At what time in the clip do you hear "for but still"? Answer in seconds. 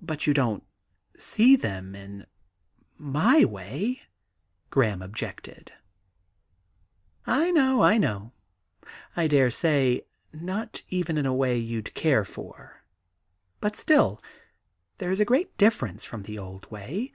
12.24-14.22